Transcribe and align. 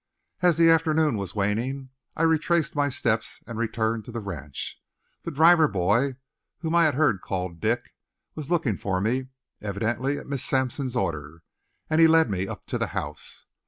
As 0.41 0.57
the 0.57 0.67
afternoon 0.67 1.15
was 1.15 1.35
waning 1.35 1.91
I 2.15 2.23
retraced 2.23 2.75
my 2.75 2.89
steps 2.89 3.43
and 3.45 3.59
returned 3.59 4.03
to 4.05 4.11
the 4.11 4.19
ranch. 4.19 4.81
The 5.21 5.29
driver 5.29 5.67
boy, 5.67 6.15
whom 6.61 6.73
I 6.73 6.85
had 6.85 6.95
heard 6.95 7.21
called 7.21 7.59
Dick, 7.59 7.93
was 8.33 8.49
looking 8.49 8.77
for 8.77 8.99
me, 8.99 9.27
evidently 9.61 10.17
at 10.17 10.25
Miss 10.25 10.43
Sampson's 10.43 10.95
order, 10.95 11.43
and 11.87 12.01
he 12.01 12.07
led 12.07 12.31
me 12.31 12.47
up 12.47 12.65
to 12.65 12.79
the 12.79 12.87
house. 12.97 13.45